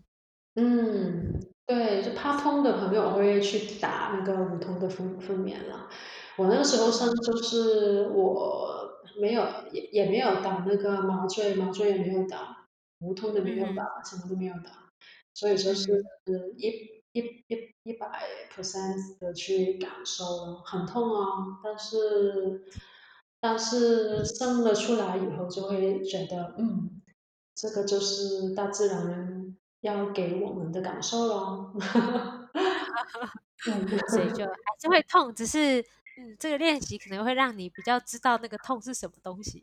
[0.53, 5.89] 嗯，对，就怕痛的朋友会去打那个无痛的分分娩了。
[6.35, 12.67] 我那个时候生嗯就是我没有也也没有打那个麻醉，麻醉也没有打，
[12.99, 14.89] 无痛的没有打，什么都没有打，
[15.33, 15.91] 所以就是
[16.25, 18.07] 嗯一一一一百
[18.55, 22.63] percent 的去感受了，很痛啊，但是
[23.39, 27.01] 但是生了出来以后就会觉得，嗯，
[27.55, 31.73] 这个就是大自然要给我们的感受咯。
[32.53, 33.29] 哼，
[33.71, 35.81] 嗯，所以就还是会痛，只是
[36.17, 39.61] 嗯，这个练习可能会让你比较知道那个痛是什么东西，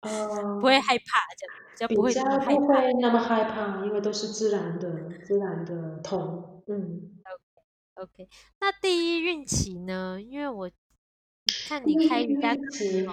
[0.00, 2.02] 不会呃，害怕，这样比较不。
[2.02, 2.12] 会
[3.00, 7.10] 那么害怕，因为都是自然的自然的痛，嗯。
[7.94, 8.26] OK，
[8.60, 10.18] 那第一孕期呢？
[10.20, 10.70] 因为我
[11.68, 13.08] 看你第一开瑜伽课孕期，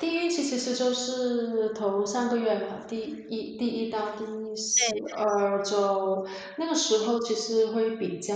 [0.00, 4.24] 第一孕期其实就是头三个月吧，第一第一到第
[4.56, 4.82] 十，
[5.14, 8.34] 二周，那个时候其实会比较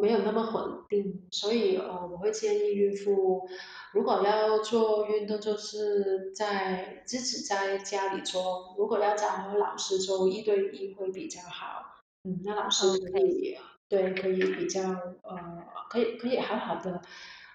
[0.00, 3.48] 没有那么稳定，所以呃，我会建议孕妇，
[3.92, 13.58] 如果要做运动，就是在自己在家里做，如果要找老师做一对一会比较好，嗯，那老师可以
[13.94, 14.80] 对可以比较
[15.22, 17.00] 呃，可以可以好好的。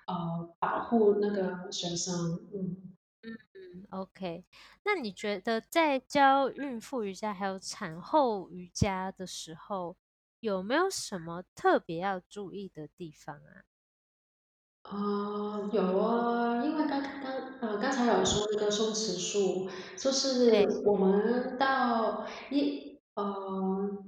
[0.07, 2.15] 呃，保护那个学生，
[2.53, 2.95] 嗯。
[3.21, 4.45] 嗯，OK。
[4.83, 9.97] 那你觉得在教孕妇瑜伽还有产后瑜伽的时候，
[10.39, 13.61] 有没有什么特别要注意的地方啊？
[14.83, 24.05] 啊，有啊，因为刚刚呃刚才有说那个松弛术，就是对我们到一呃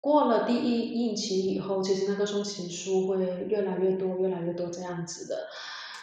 [0.00, 5.48] 过了第一孕期以后，其实那个松弛树会越来越多，越来越多这样子的。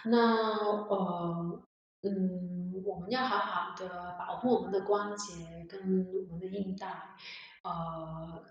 [0.06, 0.56] 那
[0.88, 1.62] 呃
[2.04, 7.16] 嗯，我们要好好的保护我们的关节跟我们的韧带，
[7.64, 8.44] 呃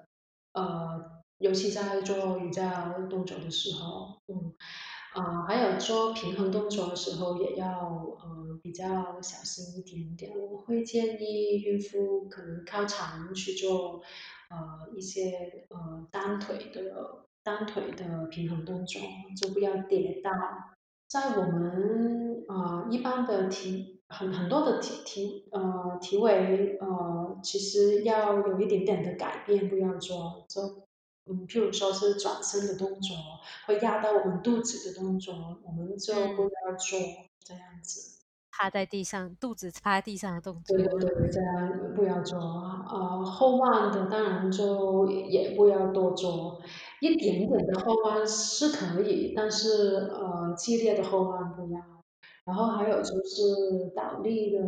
[0.53, 4.55] 呃，尤其在做瑜伽动作的时候，嗯。
[5.15, 7.67] 呃，还有做平衡动作的时候也要
[8.21, 10.39] 呃比较小心一点点。
[10.39, 14.03] 我会建议孕妇可能靠墙去做
[14.51, 19.01] 呃一些呃单腿的单腿的平衡动作，
[19.41, 20.31] 就不要跌倒。
[21.09, 30.87] 在我们呃一般的体很很多的体体呃体位呃，其实要有一点点的改变，不要做就
[31.27, 33.17] 嗯，譬如说是转身的动作。
[33.67, 36.99] 会压到我们肚子的动作，我们就不嗯，要做
[37.45, 38.17] 这样子。
[38.51, 40.99] 趴在地上，肚子趴在地上的动对作。
[40.99, 42.76] 对对，这样不要做啊。
[42.91, 46.61] 呃，后弯的当然就也不要多做，
[47.01, 51.81] 一点点的后弯是可以，但是呃，激烈的后弯不要。
[52.45, 54.61] 然后还有就是倒立的，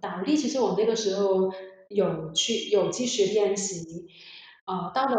[0.00, 1.52] 倒立其实我那个时候
[1.90, 4.06] 有去有继续练习，
[4.64, 5.16] 啊、到了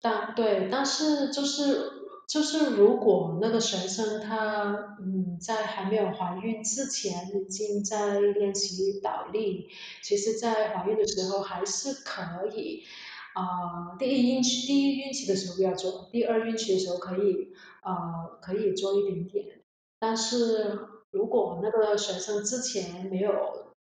[0.00, 1.99] 但对，但是就是
[2.30, 9.66] 就是如果那个学生他嗯在还没有怀孕之前已经在练习倒立，
[10.00, 12.84] 其实在怀孕的时候还是可以。
[13.32, 19.60] 啊、第一孕期第一孕期的时候不要做，第二孕期的时候可以，呃，可以做一点点。
[20.00, 20.78] 但是
[21.10, 23.32] 如果那个学生之前没有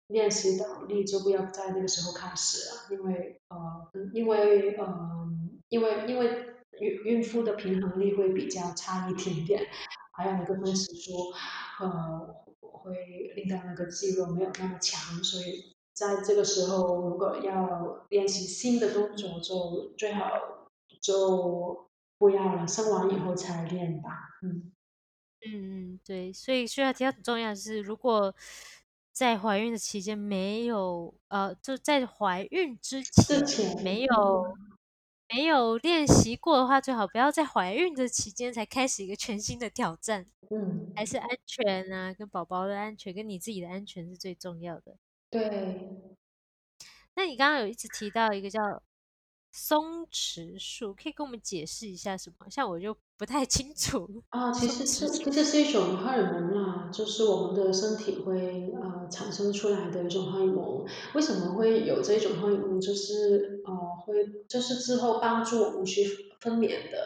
[0.09, 3.57] 练习倒立，就不要在那个时候开始了，因为呃，
[4.13, 5.29] 因为呃，
[5.69, 6.47] 因为因为
[6.81, 9.67] 孕孕妇的平衡力会比较差一点点，
[10.13, 11.33] 还有一个分时说，
[11.81, 20.31] 呃，会令到那个肌肉没有那么强，所以在这个时候如果要练习新的动作，就最好
[21.01, 21.89] 就
[22.19, 24.11] 不要了，生完以后才练吧，
[24.43, 24.73] 嗯。
[25.47, 28.35] 嗯嗯，对，所以需要提到很重要的是，如果
[29.11, 34.55] 在怀孕的期间没有，呃，就在怀孕之之，前没有
[35.33, 44.97] 没有练习过的话，最好不要在怀孕的期间才开始一个全新的挑战，嗯，还是安全啊，跟宝宝的安全，跟你自己的安全是最重要的。
[45.31, 45.79] 对，
[47.15, 48.61] 那你刚刚有一直提到一个叫
[49.53, 52.49] 松弛术，可以跟我们解释一下什么？
[52.49, 54.87] 像我就不太清楚 啊，其实。
[54.87, 60.85] 是这是一种荷尔蒙啦，就是我们的身体会呃产生出来的一种荷尔蒙。
[61.15, 62.81] 为什么会有这种荷尔蒙？
[62.81, 63.73] 就是呃
[64.05, 66.05] 会就是之后帮助我们去
[66.41, 66.99] 分娩的，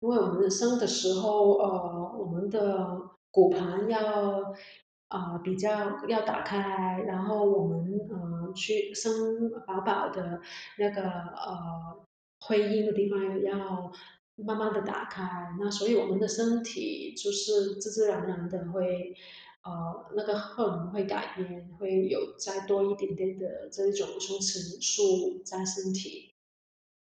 [0.00, 4.54] 因为我们生的时候呃我们的骨盆要
[5.08, 10.40] 啊、比较要打开，然后我们呃去生宝宝的
[10.78, 12.06] 那个呃
[12.40, 13.92] 会阴的地方要
[14.36, 19.14] 慢慢的打开，那所以我们的身体就是自自然然的会，
[19.62, 26.34] 呃，那个荷尔蒙会改变，会有再多一点点的这一种松弛素在身体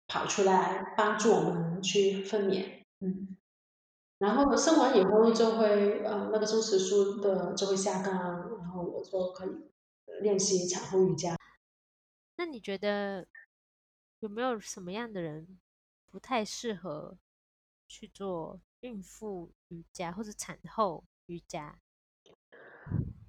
[0.08, 2.66] 跑出来，帮助我们去分娩，
[3.02, 3.36] 嗯，
[4.18, 8.14] 然后生完以后就会呃那个松弛素的就会下降，
[8.58, 9.50] 然后我就可以
[10.22, 11.37] 练习产后瑜伽。
[12.38, 13.28] 那你觉得
[14.20, 15.60] 有没有什么样的人
[16.10, 17.18] 不太适合
[17.88, 21.80] 去做孕妇瑜伽或者产后瑜伽？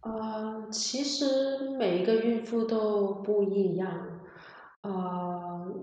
[0.01, 4.21] 呃，其实每一个孕妇都不一样，
[4.83, 5.75] 呃，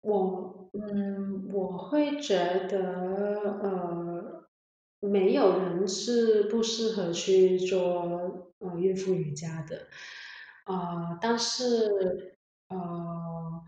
[0.00, 2.36] 我嗯，我会觉
[2.68, 4.48] 得呃，
[5.00, 9.88] 没有人是不适合去做呃孕妇瑜伽的，
[10.66, 12.36] 呃，但是
[12.68, 13.62] 呃，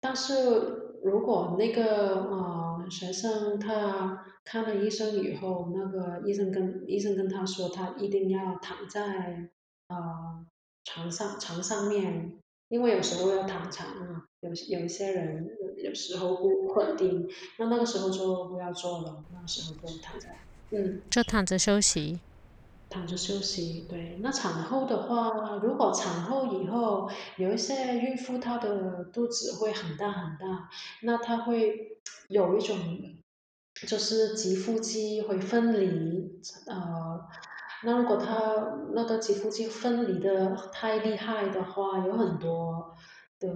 [0.00, 9.50] 但是如果那个呃学生他看了医生以后，那个医生跟医生跟他说，他一定要躺在
[9.88, 10.46] 呃
[10.84, 12.38] 床上床上面，
[12.68, 15.48] 因为有时候要躺床啊，有有一些人
[15.82, 17.28] 有时候不稳定，
[17.58, 20.38] 那那个时候就不要做了，那时候就躺在
[20.70, 21.02] 嗯。
[21.10, 22.20] 就躺着休息。
[22.90, 24.18] 躺着休息，对。
[24.22, 30.70] 那产后的话，如果产后以后有一些孕妇她的肚子会很大很大，
[31.02, 32.76] 那她会有一种
[33.86, 37.20] 就是脐腹肌会分离，呃，
[37.84, 42.94] 那如果她那个脐腹肌分离的太厉害的话，有很多
[43.38, 43.50] 的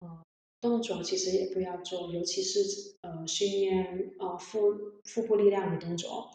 [0.00, 0.22] 呃
[0.60, 2.60] 动作其实也不要做，尤其是
[3.02, 4.72] 呃训练呃腹
[5.04, 6.30] 腹部力量的动作。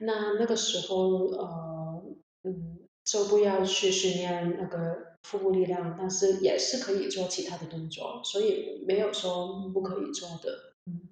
[0.00, 2.02] 那那个时候，呃，
[2.44, 10.74] 嗯，就不要去训练那个腹部力量，但是也是可以做其他的动作，所以没有说不可以做的。
[10.86, 11.08] 嗯，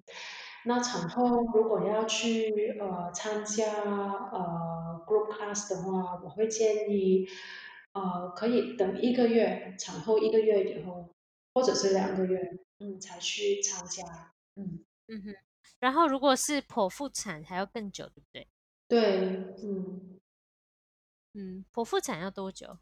[0.65, 3.73] 那产后如果要去呃参加
[4.31, 7.27] 呃 group class 的话，我会建议，
[7.93, 11.09] 呃，可以等一个月，产后一个月以后，
[11.53, 14.33] 或者是两个月，嗯，才去参加。
[14.55, 15.35] 嗯，嗯哼。
[15.79, 18.47] 然后如果是剖腹产，还要更久，对不对？
[18.89, 20.19] 对，嗯。
[21.37, 22.79] 嗯，剖腹产要多久？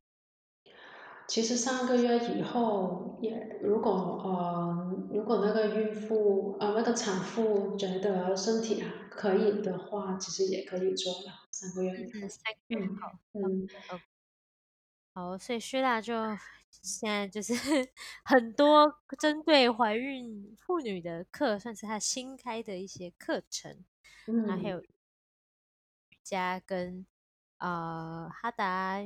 [1.27, 3.91] 其实三个月以后也，如果
[4.23, 11.47] 呃，如果那个孕妇呃那个产妇觉得身体啊可以的话，其实也可以做了。
[11.51, 13.19] 三个月以嗯，三个月嗯后。
[13.33, 13.69] 嗯。
[15.15, 16.13] 好，所以薛大就
[16.71, 17.53] 现在就是
[18.25, 23.85] 很多针对怀孕妇女的课，算是他新开的一些课程，
[24.43, 24.89] 然后还嗯，有瑜
[26.23, 27.05] 伽跟
[27.57, 28.99] 呃哈达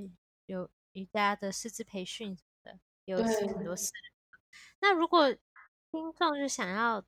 [0.46, 3.76] 有瑜伽的师资培训什么的，有很多对。
[3.76, 4.40] 私人课。
[4.80, 5.32] 那如果
[5.92, 7.04] 听众就想要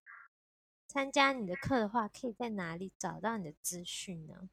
[0.88, 4.50] 参加你的课的话，可以在哪里找到你的资讯呢？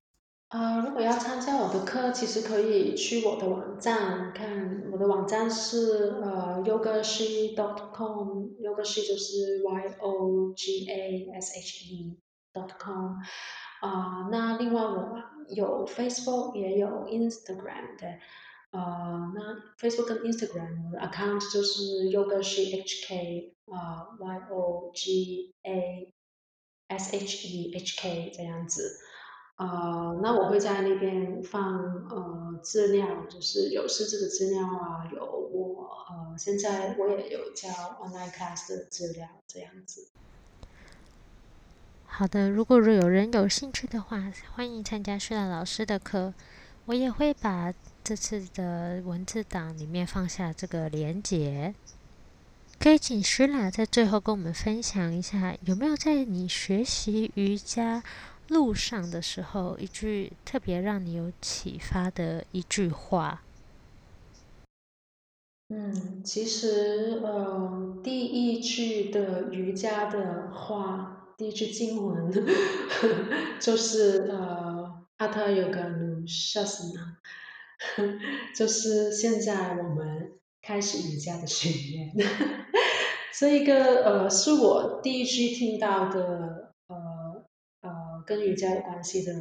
[0.49, 4.89] 呃，如果要参加我的课，其实可以去我的网站看。
[4.93, 12.17] 我的网站是呃 yogashi.com，yogashi 就是 y o g a s h e
[12.53, 13.17] dot com。
[13.81, 18.19] 啊，那另外我有 Facebook 也有 Instagram 的，
[18.71, 19.41] 呃，那
[19.79, 26.13] Facebook 跟 Instagram 的 account 就是 Yoga She hk 啊 y o g a
[26.89, 28.99] s h e h k 这样子。
[29.57, 31.79] 呃，那我会在那边放
[32.11, 40.11] 呃资料，就是有师资的资料啊，有我呃现在我也有教 online class 的资料这样子。
[42.19, 46.33] 好的，如果有人有兴趣的话，欢迎参加薛辣老师的课。
[46.87, 51.75] 我也会把这次的文字档里面放下这个连结。
[52.79, 58.03] 可以请薛辣在最后跟我们分享一下，有没有在你学习瑜伽
[58.49, 63.43] 路上的时候，一句特别让你有启发的一句话？
[65.69, 72.33] 嗯，其实呃第一句的瑜伽的话，第一句经文
[73.61, 77.19] 就是呃阿特有个努萨斯纳，
[78.57, 80.33] 就是现在我们
[80.63, 82.13] 开始瑜伽的训练。
[83.39, 87.45] 这一个呃是我第一句听到的呃
[87.83, 89.33] 呃跟瑜伽有关系的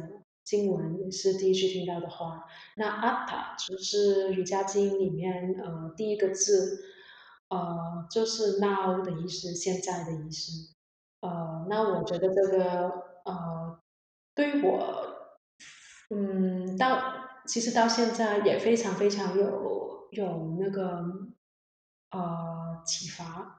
[0.44, 2.44] 经文，也是第一句听到的话。
[2.76, 6.78] 那阿塔就是瑜伽经里面呃第一个字，
[7.48, 10.75] 呃就是 now 的意思，现在的意思。
[11.68, 12.88] 那我觉得这个
[13.24, 13.78] 呃
[14.34, 15.14] 对于我，
[16.10, 17.00] 嗯，到
[17.46, 21.04] 其实到现在也非常非常有有那个
[22.10, 23.58] 呃启发。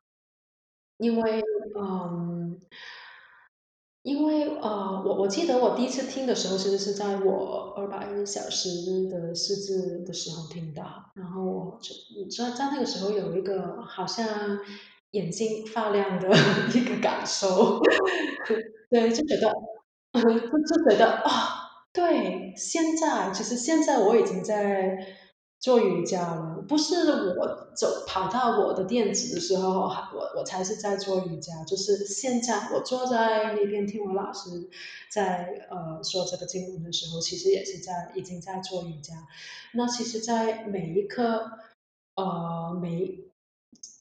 [1.00, 1.44] 因为，
[1.80, 2.60] 嗯，
[4.02, 14.60] 因为呃，我我记得我第一次听的时候，其实是在我二百小时的试字的时候听到，然后我就你知道在那个时候有一个好像
[15.12, 16.30] 眼睛发亮的
[16.74, 17.80] 一个感受，
[18.90, 19.54] 对，就觉得，
[20.14, 21.64] 就就觉得啊。
[21.94, 24.98] 对，现在其实现在我已经在
[25.60, 26.96] 做瑜伽了，不是
[27.40, 29.80] 我走跑到我的店子的时候，
[30.14, 34.70] 我我才是在做瑜伽，就是现在我坐在那边听我老师
[35.10, 39.16] 在呃说这个经文的时候，其实也是在已经在做瑜伽。
[39.74, 41.50] 那其实，在每一刻，
[42.16, 43.27] 呃每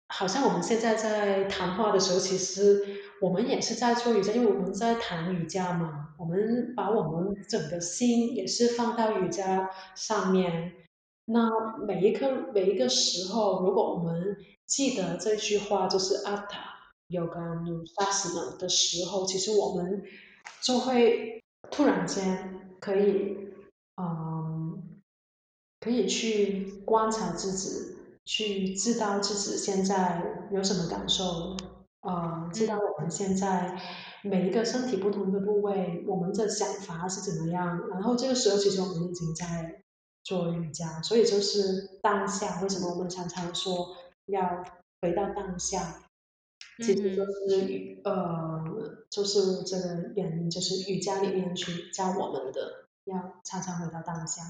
[0.09, 2.81] 好像我们现在在谈话的时候，其实
[3.21, 10.73] 我们也是在做瑜伽，因为我们在谈瑜伽嘛，我们把我们整个心也是放到瑜伽上面。
[11.25, 11.51] 那
[11.85, 14.37] 每一刻每一个时候，如果我们
[14.67, 16.61] 记得这句话，就是阿塔
[17.09, 20.05] yoga nu asana 的时候，其实我们
[20.63, 23.37] 就会突然间可以，
[24.01, 25.01] 嗯，
[25.81, 27.96] 可以去观察自己。
[28.27, 30.21] 去知道自己现在
[30.51, 31.57] 有什么感受，
[32.01, 33.81] 呃，知道我们现在
[34.23, 37.89] 每一个身体不同的部位，我们的想法是怎么样。
[37.89, 39.83] 然后这个时候，其实我们已经在
[40.25, 42.61] 做瑜伽，所以就是当下。
[42.63, 43.97] 为什么我们常常说
[44.27, 44.65] 要
[45.01, 46.03] 回到当下？
[46.79, 48.63] 其实就是呃，
[49.09, 54.43] 就是这个原因，就是瑜伽里面去教我们的，要常常回到当下。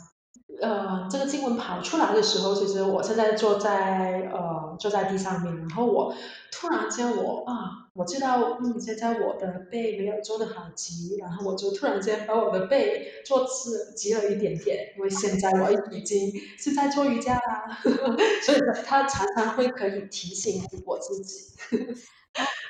[0.61, 6.14] 呃，这个经文跑出来的时候，其实我现在坐在呃坐在地上面，然后我
[6.51, 17.78] 突然间我啊，我知道嗯，现在我的背没有做的好直，然后我就突然间把我的背做直直了一点点，因为现在我已经是在做瑜伽啦，
[18.43, 21.53] 所以他常常会可以提醒我自己。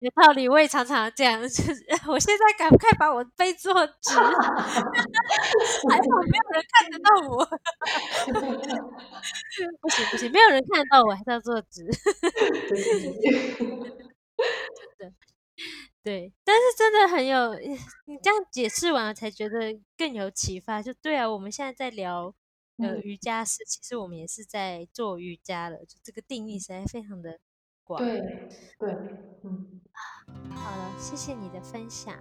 [0.00, 1.40] 有道理，我也常常这样。
[1.42, 1.72] 就是
[2.08, 4.22] 我现在赶快把我背坐直，还
[5.98, 7.44] 好没有人看得到我。
[9.82, 11.86] 不行不行，没有人看得到我，还是要坐直。
[14.98, 15.14] 真的，
[16.02, 17.54] 对，但是真的很有，
[18.06, 20.80] 你这样解释完了才觉得更有启发。
[20.82, 22.34] 就对啊，我们现在在聊
[22.78, 25.78] 呃瑜伽是，其实我们也是在做瑜伽了。
[25.86, 27.38] 就这个定义实在非常的
[27.90, 28.00] 广。
[28.00, 28.20] 对
[28.78, 28.92] 对，
[29.42, 29.66] 嗯。
[30.54, 32.14] 好了，谢谢你的分享。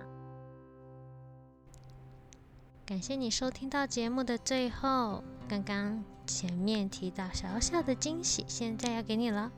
[2.88, 5.24] 感谢你收听到节目的最后。
[5.48, 9.52] 刚刚前面提到小小的惊喜，现在要给你了。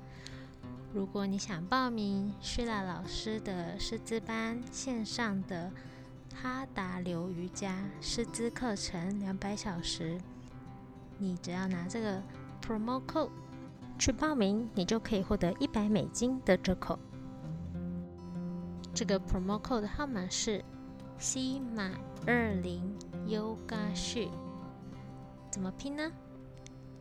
[0.93, 5.71] 如果你想报名徐娜老师的师资班线上的
[6.35, 10.19] 哈达流瑜伽师资课程两百小时，
[11.17, 12.21] 你只要拿这个
[12.61, 13.31] promo code
[14.01, 16.97] 去报名，你就可以获得一百美金的折扣。
[18.95, 20.65] 这个 promo code 的号码是
[21.19, 21.91] C 马
[22.25, 22.97] 二零
[23.27, 24.27] Yoga 序，
[25.51, 26.11] 怎么拼呢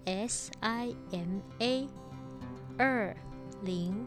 [0.05, 1.89] ？S I M A
[2.77, 3.17] 二
[3.63, 4.07] 零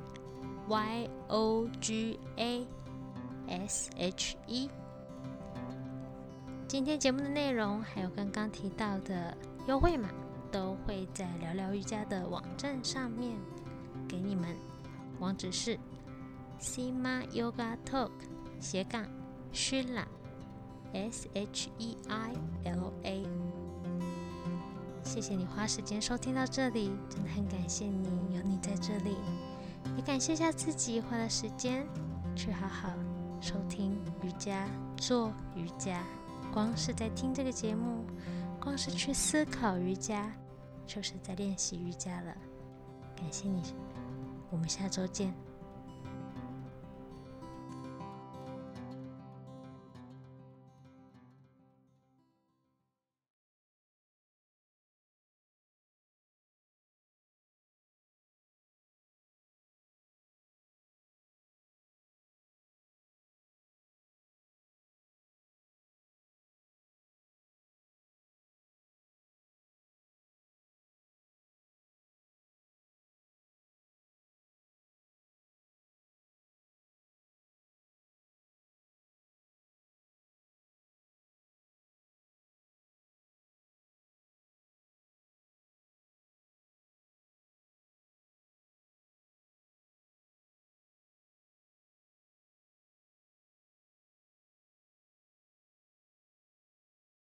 [0.67, 2.67] Y O G A
[3.47, 4.69] S H E。
[6.67, 9.35] 今天节目的内容还有刚刚提到的
[9.67, 10.09] 优惠码，
[10.53, 13.35] 都会在聊聊瑜伽的网站上面
[14.07, 14.55] 给你们，
[15.19, 15.77] 网址是。
[16.61, 18.11] Sima Yoga Talk
[18.57, 19.05] 斜杠
[19.51, 20.05] Shila
[20.93, 22.33] S H E I
[22.63, 23.25] L A，
[25.03, 29.17] 谢谢你花时间收听到这里，真的很感谢你有你在这里，
[29.97, 31.85] 也感谢下自己花了时间
[32.33, 32.93] 去好好
[33.41, 36.01] 收听瑜伽，做瑜伽，
[36.53, 38.05] 光是在听这个节目，
[38.57, 40.31] 光是去思考瑜伽，
[40.85, 42.35] 就是在练习瑜伽了。
[43.15, 43.61] 感谢你，
[44.49, 45.33] 我们下周见。